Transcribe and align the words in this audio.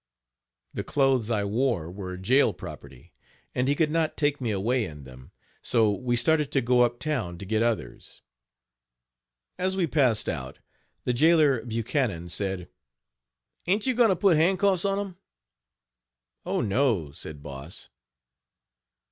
The 0.73 0.83
clothes 0.83 1.29
I 1.29 1.43
wore 1.43 1.91
were 1.91 2.17
jail 2.17 2.53
property, 2.53 3.13
and 3.53 3.67
he 3.67 3.75
could 3.75 3.91
not 3.91 4.17
take 4.17 4.41
me 4.41 4.49
away 4.49 4.83
in 4.83 5.03
them; 5.03 5.29
so 5.61 5.91
we 5.91 6.15
started 6.15 6.51
to 6.53 6.61
go 6.61 6.81
up 6.81 6.97
town 6.97 7.37
to 7.37 7.45
get 7.45 7.61
others. 7.61 8.23
As 9.59 9.77
we 9.77 9.85
passed 9.85 10.27
out 10.27 10.57
the 11.03 11.13
jailor, 11.13 11.63
Buckhanon, 11.63 12.29
said: 12.29 12.67
"Ain't 13.67 13.85
you 13.85 13.93
going 13.93 14.09
to 14.09 14.15
put 14.15 14.37
hand 14.37 14.57
cuffs 14.57 14.85
on 14.85 14.97
him?" 14.97 15.17
"Oh, 16.47 16.61
no!" 16.61 17.11
said 17.11 17.43
Boss. 17.43 17.89